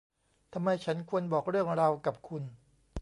[0.53, 2.43] ทำไมฉันควรบอกเรื่องราวกับคุณ